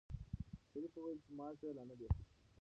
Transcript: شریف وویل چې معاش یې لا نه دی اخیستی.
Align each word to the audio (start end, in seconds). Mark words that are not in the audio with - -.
شریف 0.71 0.93
وویل 0.95 1.19
چې 1.25 1.31
معاش 1.37 1.59
یې 1.65 1.71
لا 1.77 1.83
نه 1.89 1.95
دی 1.99 2.05
اخیستی. 2.09 2.35